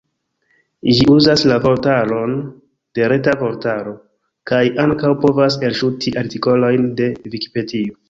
[0.95, 2.33] Ĝi uzas la vortaron
[2.99, 3.95] de Reta Vortaro,
[4.53, 7.99] kaj ankaŭ povas elŝuti artikolojn de Vikipedio.